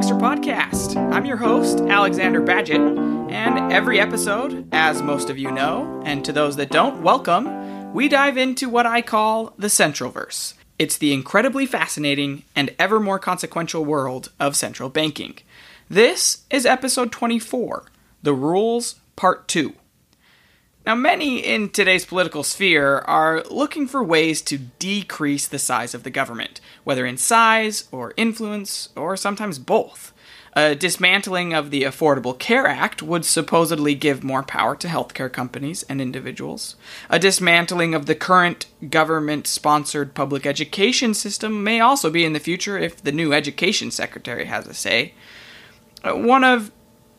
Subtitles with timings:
[0.00, 0.96] Bankster Podcast.
[1.12, 6.32] I'm your host, Alexander Badgett, and every episode, as most of you know, and to
[6.32, 10.54] those that don't, welcome, we dive into what I call the Central Verse.
[10.78, 15.36] It's the incredibly fascinating and ever more consequential world of central banking.
[15.90, 17.84] This is episode 24
[18.22, 19.74] The Rules, Part 2.
[20.86, 26.04] Now, many in today's political sphere are looking for ways to decrease the size of
[26.04, 30.12] the government, whether in size or influence, or sometimes both.
[30.54, 35.84] A dismantling of the Affordable Care Act would supposedly give more power to healthcare companies
[35.84, 36.76] and individuals.
[37.08, 42.40] A dismantling of the current government sponsored public education system may also be in the
[42.40, 45.14] future if the new education secretary has a say.
[46.02, 46.72] Uh, one of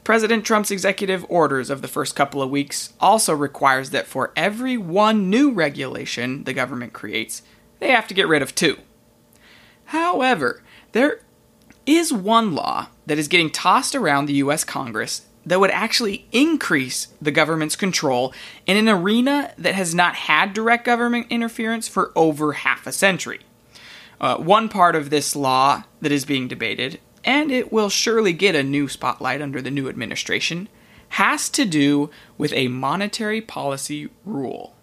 [0.04, 4.78] President Trump's executive orders of the first couple of weeks also requires that for every
[4.78, 7.44] one new regulation the government creates,
[7.80, 8.78] they have to get rid of two.
[9.86, 10.64] However,
[10.94, 11.22] there
[11.86, 17.08] is one law that is getting tossed around the US Congress that would actually increase
[17.22, 18.34] the government's control
[18.66, 23.40] in an arena that has not had direct government interference for over half a century.
[24.20, 28.56] Uh, one part of this law that is being debated and it will surely get
[28.56, 30.68] a new spotlight under the new administration,
[31.10, 34.76] has to do with a monetary policy rule.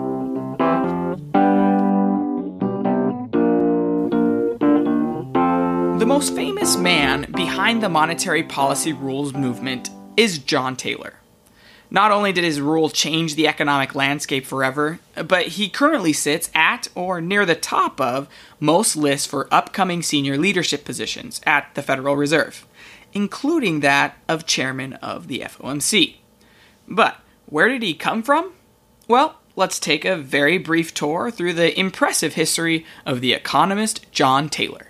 [6.09, 11.17] Most famous man behind the monetary policy rules movement is John Taylor.
[11.91, 16.89] Not only did his rule change the economic landscape forever, but he currently sits at
[16.95, 18.27] or near the top of
[18.59, 22.67] most lists for upcoming senior leadership positions at the Federal Reserve,
[23.13, 26.17] including that of chairman of the FOMC.
[26.89, 28.55] But where did he come from?
[29.09, 34.49] Well, let's take a very brief tour through the impressive history of the economist John
[34.49, 34.88] Taylor.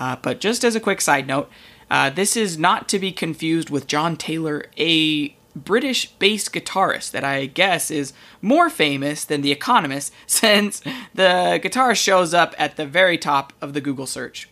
[0.00, 1.50] Uh, but just as a quick side note,
[1.90, 7.24] uh, this is not to be confused with John Taylor, a British bass guitarist that
[7.24, 10.80] I guess is more famous than The Economist since
[11.14, 14.48] the guitarist shows up at the very top of the Google search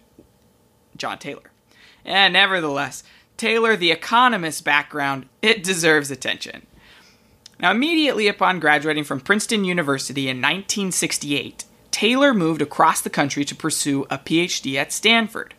[0.96, 1.50] John Taylor.
[2.04, 3.02] And nevertheless,
[3.36, 6.66] Taylor, The Economist background, it deserves attention.
[7.60, 11.64] Now, immediately upon graduating from Princeton University in 1968,
[11.98, 15.54] Taylor moved across the country to pursue a PhD at Stanford.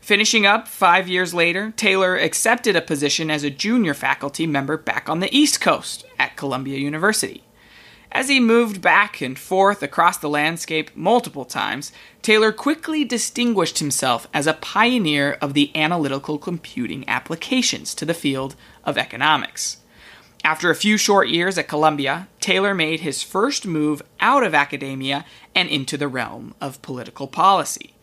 [0.00, 5.08] Finishing up five years later, Taylor accepted a position as a junior faculty member back
[5.08, 7.44] on the East Coast at Columbia University.
[8.10, 14.26] As he moved back and forth across the landscape multiple times, Taylor quickly distinguished himself
[14.34, 19.76] as a pioneer of the analytical computing applications to the field of economics.
[20.46, 25.24] After a few short years at Columbia, Taylor made his first move out of academia
[25.56, 27.94] and into the realm of political policy.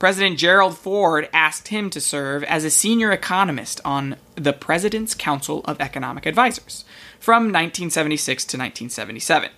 [0.00, 5.60] President Gerald Ford asked him to serve as a senior economist on the President's Council
[5.66, 6.84] of Economic Advisers
[7.20, 9.50] from 1976 to 1977.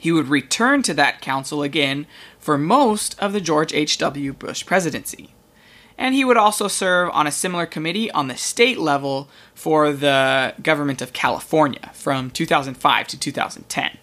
[0.00, 2.06] He would return to that council again
[2.38, 4.32] for most of the George H.W.
[4.32, 5.34] Bush presidency.
[5.98, 10.54] And he would also serve on a similar committee on the state level for the
[10.62, 13.98] government of California from 2005 to 2010.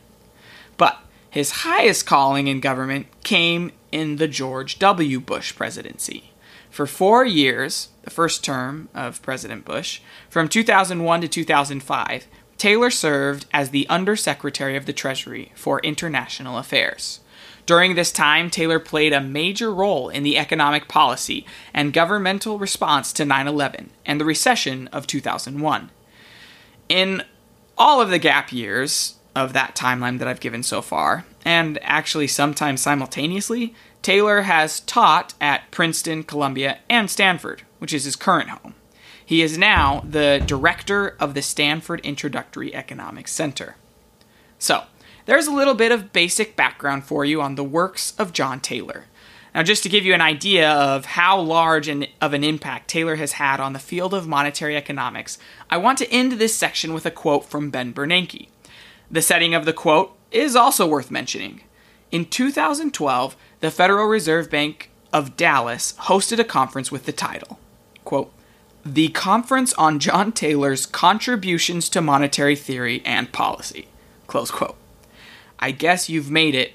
[0.76, 1.00] But
[1.30, 5.22] his highest calling in government came in the George W.
[5.22, 6.32] Bush presidency.
[6.70, 12.28] For four years, the first term of President Bush, from 2001 to 2005,
[12.58, 17.22] Taylor served as the Undersecretary of the Treasury for International Affairs.
[17.66, 23.12] During this time, Taylor played a major role in the economic policy and governmental response
[23.14, 25.90] to 9 11 and the recession of 2001.
[26.90, 27.24] In
[27.78, 32.28] all of the gap years of that timeline that I've given so far, and actually
[32.28, 38.76] sometimes simultaneously, Taylor has taught at Princeton, Columbia, and Stanford, which is his current home.
[39.26, 43.76] He is now the director of the Stanford Introductory Economics Center.
[44.60, 44.84] So,
[45.25, 49.06] there's a little bit of basic background for you on the works of John Taylor.
[49.56, 53.16] Now, just to give you an idea of how large an, of an impact Taylor
[53.16, 55.38] has had on the field of monetary economics,
[55.69, 58.50] I want to end this section with a quote from Ben Bernanke.
[59.10, 61.62] The setting of the quote is also worth mentioning.
[62.12, 67.57] In 2012, the Federal Reserve Bank of Dallas hosted a conference with the title,
[68.04, 68.33] quote,
[68.86, 73.88] The Conference on John Taylor's Contributions to Monetary Theory and Policy,
[74.27, 74.75] close quote.
[75.60, 76.74] I guess you've made it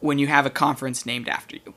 [0.00, 1.74] when you have a conference named after you.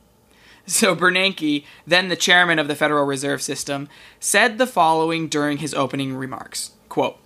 [0.66, 3.90] So Bernanke, then the chairman of the Federal Reserve System,
[4.20, 6.72] said the following during his opening remarks.
[6.90, 7.18] Quote,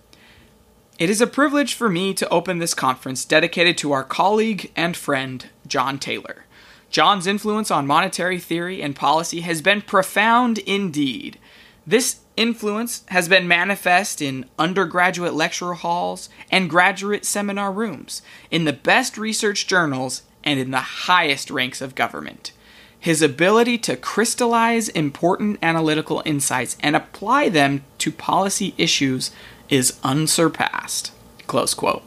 [0.98, 4.96] it is a privilege for me to open this conference dedicated to our colleague and
[4.96, 6.44] friend, John Taylor.
[6.88, 11.38] John's influence on monetary theory and policy has been profound indeed.
[11.86, 18.72] This influence has been manifest in undergraduate lecture halls and graduate seminar rooms, in the
[18.72, 22.52] best research journals, and in the highest ranks of government.
[22.98, 29.30] His ability to crystallize important analytical insights and apply them to policy issues
[29.68, 31.12] is unsurpassed.
[31.46, 32.02] Close quote.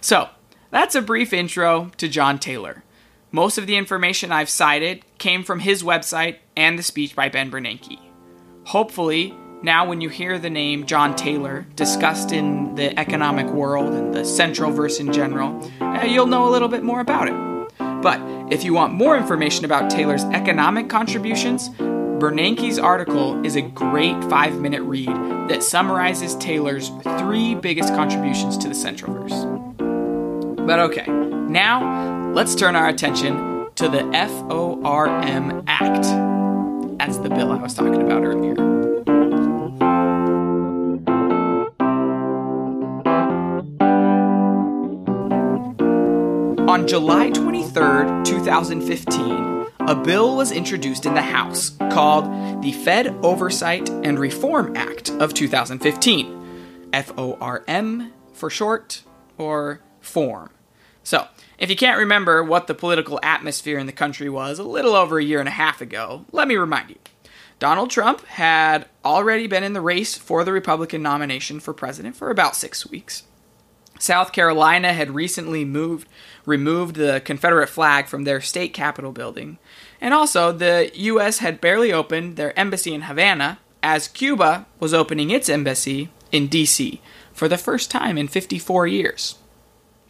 [0.00, 0.30] So,
[0.70, 2.84] that's a brief intro to John Taylor.
[3.32, 7.50] Most of the information I've cited came from his website and the speech by Ben
[7.50, 8.03] Bernanke.
[8.66, 14.14] Hopefully, now when you hear the name John Taylor discussed in the economic world and
[14.14, 17.34] the central verse in general, uh, you'll know a little bit more about it.
[17.78, 18.20] But
[18.50, 21.68] if you want more information about Taylor's economic contributions,
[22.18, 25.08] Bernanke's article is a great five minute read
[25.48, 29.44] that summarizes Taylor's three biggest contributions to the Central Verse.
[30.66, 34.00] But okay, now let's turn our attention to the
[34.48, 36.43] FORM Act.
[36.98, 38.54] That's the bill I was talking about earlier.
[46.68, 52.24] On July 23, 2015, a bill was introduced in the House called
[52.62, 56.88] the Fed Oversight and Reform Act of 2015.
[56.92, 59.02] FORM for short,
[59.36, 60.50] or FORM.
[61.02, 61.28] So,
[61.64, 65.18] if you can't remember what the political atmosphere in the country was a little over
[65.18, 66.98] a year and a half ago, let me remind you.
[67.58, 72.28] Donald Trump had already been in the race for the Republican nomination for president for
[72.28, 73.22] about six weeks.
[73.98, 76.06] South Carolina had recently moved,
[76.44, 79.56] removed the Confederate flag from their state capitol building.
[80.02, 81.38] And also, the U.S.
[81.38, 87.00] had barely opened their embassy in Havana as Cuba was opening its embassy in D.C.
[87.32, 89.38] for the first time in 54 years.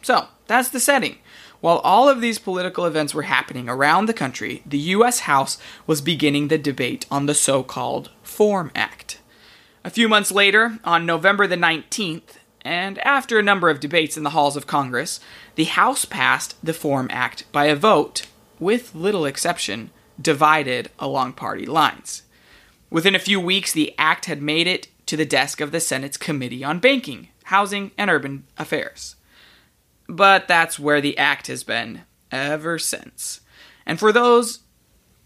[0.01, 1.19] So, that's the setting.
[1.65, 5.21] While all of these political events were happening around the country, the U.S.
[5.21, 5.57] House
[5.87, 9.17] was beginning the debate on the so called FORM Act.
[9.83, 14.21] A few months later, on November the 19th, and after a number of debates in
[14.21, 15.19] the halls of Congress,
[15.55, 18.27] the House passed the FORM Act by a vote,
[18.59, 19.89] with little exception,
[20.21, 22.21] divided along party lines.
[22.91, 26.17] Within a few weeks, the act had made it to the desk of the Senate's
[26.17, 29.15] Committee on Banking, Housing, and Urban Affairs.
[30.07, 33.41] But that's where the act has been ever since.
[33.85, 34.59] And for those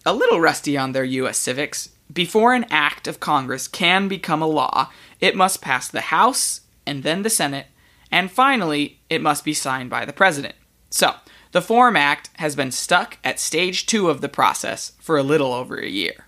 [0.06, 1.38] a little rusty on their U.S.
[1.38, 6.62] civics, before an act of Congress can become a law, it must pass the House
[6.86, 7.68] and then the Senate,
[8.12, 10.56] and finally, it must be signed by the President.
[10.90, 11.16] So,
[11.52, 15.54] the FORM Act has been stuck at stage two of the process for a little
[15.54, 16.26] over a year.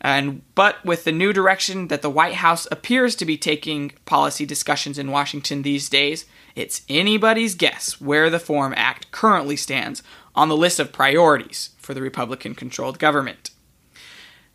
[0.00, 4.46] And but with the new direction that the White House appears to be taking policy
[4.46, 10.02] discussions in Washington these days, it's anybody's guess where the FORM Act currently stands
[10.34, 13.50] on the list of priorities for the Republican controlled government.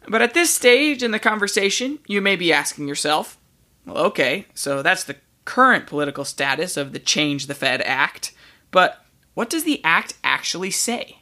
[0.08, 3.38] But at this stage in the conversation, you may be asking yourself,
[3.86, 8.34] well, okay, so that's the current political status of the Change the Fed Act,
[8.72, 11.20] but what does the act actually say?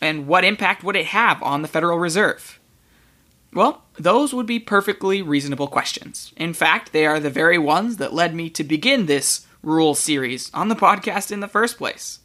[0.00, 2.60] And what impact would it have on the Federal Reserve?
[3.52, 6.32] Well, those would be perfectly reasonable questions.
[6.36, 10.50] In fact, they are the very ones that led me to begin this rule series
[10.54, 12.20] on the podcast in the first place.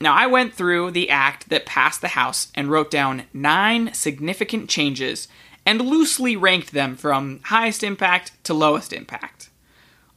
[0.00, 4.68] Now, I went through the act that passed the House and wrote down nine significant
[4.68, 5.28] changes
[5.64, 9.48] and loosely ranked them from highest impact to lowest impact.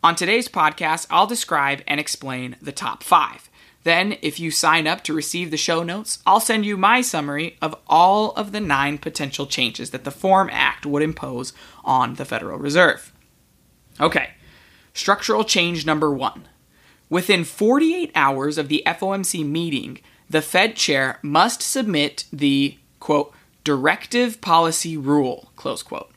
[0.04, 3.50] On today's podcast, I'll describe and explain the top five.
[3.84, 7.58] Then, if you sign up to receive the show notes, I'll send you my summary
[7.62, 11.54] of all of the nine potential changes that the FORM Act would impose
[11.84, 13.12] on the Federal Reserve.
[14.00, 14.32] Okay,
[14.94, 16.48] structural change number one.
[17.10, 23.34] Within 48 hours of the FOMC meeting, the Fed chair must submit the, quote,
[23.64, 26.12] directive policy rule, close quote.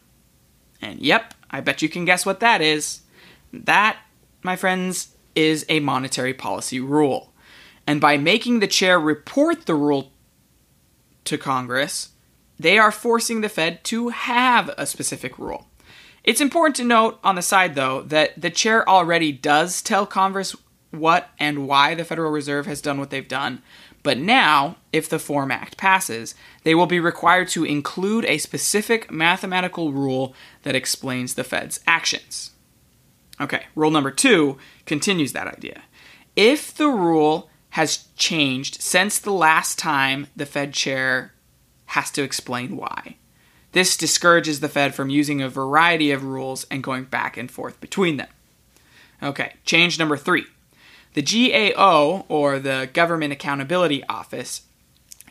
[0.80, 3.00] And yep, I bet you can guess what that is.
[3.52, 3.96] That,
[4.42, 7.32] my friends, is a monetary policy rule.
[7.86, 10.12] And by making the chair report the rule
[11.24, 12.10] to Congress,
[12.58, 15.66] they are forcing the Fed to have a specific rule.
[16.24, 20.56] It's important to note on the side, though, that the chair already does tell Congress
[20.90, 23.62] what and why the Federal Reserve has done what they've done.
[24.02, 29.10] But now, if the FORM Act passes, they will be required to include a specific
[29.10, 32.52] mathematical rule that explains the Fed's actions.
[33.40, 35.82] Okay, rule number two continues that idea.
[36.36, 41.34] If the rule has changed since the last time the Fed chair
[41.86, 43.16] has to explain why.
[43.74, 47.80] This discourages the Fed from using a variety of rules and going back and forth
[47.80, 48.28] between them.
[49.20, 50.44] Okay, change number three.
[51.14, 54.62] The GAO, or the Government Accountability Office,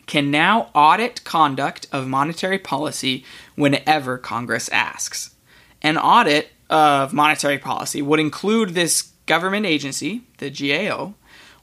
[0.04, 3.24] can now audit conduct of monetary policy
[3.54, 5.34] whenever Congress asks.
[5.80, 11.14] An audit of monetary policy would include this government agency, the GAO,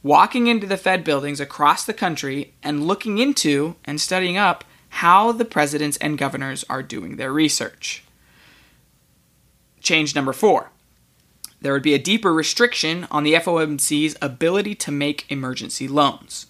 [0.02, 5.32] walking into the Fed buildings across the country and looking into and studying up how
[5.32, 8.04] the presidents and governors are doing their research.
[9.82, 10.70] Change number four
[11.62, 16.48] there would be a deeper restriction on the FOMC's ability to make emergency loans.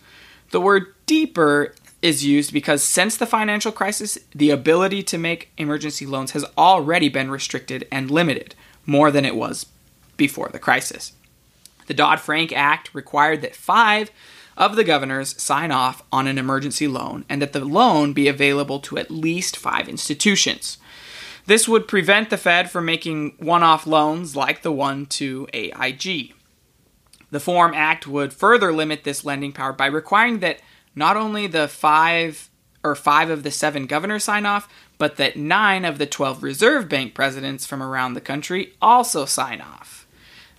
[0.52, 6.06] The word deeper is used because since the financial crisis, the ability to make emergency
[6.06, 8.56] loans has already been restricted and limited
[8.86, 9.66] more than it was
[10.18, 11.14] before the crisis.
[11.88, 14.12] The Dodd Frank Act required that five
[14.62, 18.80] of the governors sign off on an emergency loan and that the loan be available
[18.80, 20.78] to at least five institutions.
[21.48, 26.36] This would prevent the Fed from making one off loans like the one to AIG.
[27.32, 30.62] The FORM Act would further limit this lending power by requiring that
[30.96, 32.50] not only the five
[32.84, 36.88] or five of the seven governors sign off, but that nine of the 12 Reserve
[36.88, 40.06] Bank presidents from around the country also sign off.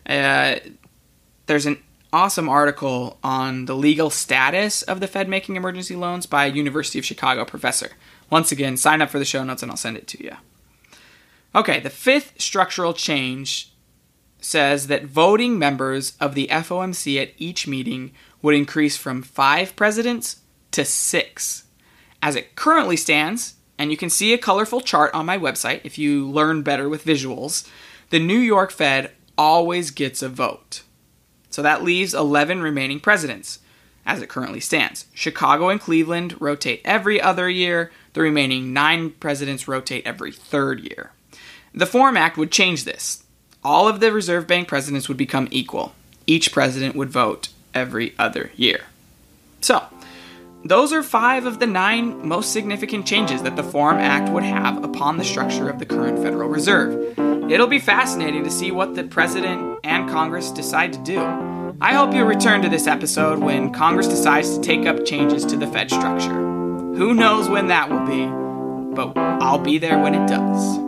[0.05, 0.57] Uh,
[1.47, 1.81] there's an
[2.13, 6.99] awesome article on the legal status of the Fed making emergency loans by a University
[6.99, 7.93] of Chicago professor.
[8.29, 10.37] Once again, sign up for the show notes and I'll send it to you.
[11.55, 13.73] Okay, the fifth structural change
[14.41, 20.41] says that voting members of the FOMC at each meeting would increase from five presidents
[20.73, 21.65] to six.
[22.21, 25.99] As it currently stands, and you can see a colorful chart on my website if
[25.99, 27.69] you learn better with visuals,
[28.11, 30.83] the New York Fed always gets a vote.
[31.53, 33.61] So that leaves 11 remaining presidents
[34.05, 35.07] as it currently stands.
[35.15, 41.13] Chicago and Cleveland rotate every other year, the remaining nine presidents rotate every third year.
[41.75, 43.23] The FORM Act would change this.
[43.63, 45.95] All of the Reserve Bank presidents would become equal.
[46.27, 48.85] Each president would vote every other year.
[49.61, 49.85] So,
[50.65, 54.83] those are five of the nine most significant changes that the FORM Act would have
[54.83, 57.32] upon the structure of the current Federal Reserve.
[57.51, 61.21] It'll be fascinating to see what the President and Congress decide to do.
[61.81, 65.57] I hope you'll return to this episode when Congress decides to take up changes to
[65.57, 66.33] the Fed structure.
[66.33, 68.27] Who knows when that will be,
[68.95, 70.79] but I'll be there when it does.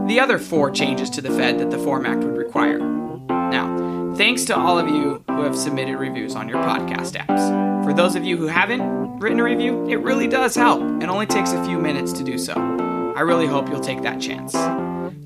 [0.09, 2.79] the other four changes to the Fed that the FORM Act would require.
[2.79, 7.83] Now, Thanks to all of you who have submitted reviews on your podcast apps.
[7.83, 11.25] For those of you who haven't written a review, it really does help and only
[11.25, 12.53] takes a few minutes to do so.
[12.53, 14.53] I really hope you'll take that chance.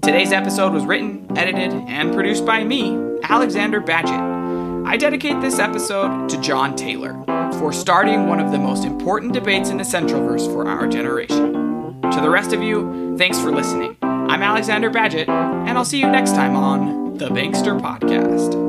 [0.01, 4.87] Today's episode was written, edited, and produced by me, Alexander Badgett.
[4.87, 7.21] I dedicate this episode to John Taylor
[7.59, 12.01] for starting one of the most important debates in the Centralverse for our generation.
[12.13, 13.97] To the rest of you, thanks for listening.
[14.03, 18.64] I'm Alexander Badgett, and I'll see you next time on the Bankster Podcast.